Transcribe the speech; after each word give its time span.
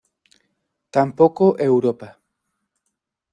Tampoco 0.89 1.59
Europa". 1.59 2.17